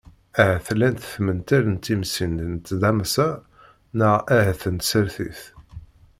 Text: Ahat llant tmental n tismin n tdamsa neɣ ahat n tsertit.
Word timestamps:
Ahat 0.41 0.67
llant 0.77 1.07
tmental 1.11 1.65
n 1.73 1.75
tismin 1.83 2.35
n 2.53 2.55
tdamsa 2.67 3.29
neɣ 3.97 4.15
ahat 4.37 4.63
n 4.69 4.75
tsertit. 4.77 5.41